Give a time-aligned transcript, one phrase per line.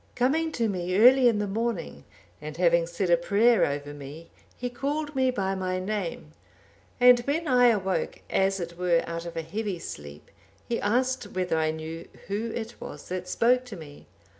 [0.15, 2.05] Coming to me early in the morning,
[2.41, 6.31] and having said a prayer over me, he called me by my name,
[6.99, 10.31] and when I awoke as it were out of a heavy sleep,
[10.67, 14.07] he asked whether I knew who it was that spoke to me?